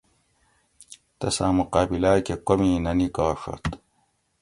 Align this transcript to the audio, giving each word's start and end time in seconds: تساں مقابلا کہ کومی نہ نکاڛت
تساں 1.19 1.51
مقابلا 1.59 2.13
کہ 2.25 2.35
کومی 2.47 2.71
نہ 2.83 2.91
نکاڛت 2.99 3.63